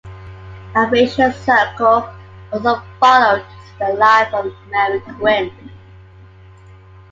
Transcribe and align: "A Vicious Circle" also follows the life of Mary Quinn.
"A 0.75 0.89
Vicious 0.89 1.39
Circle" 1.45 2.09
also 2.51 2.81
follows 2.99 3.43
the 3.77 3.89
life 3.93 4.33
of 4.33 4.51
Mary 4.71 4.99
Quinn. 5.01 5.51